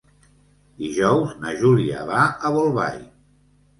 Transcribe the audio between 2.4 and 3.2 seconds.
Bolbait.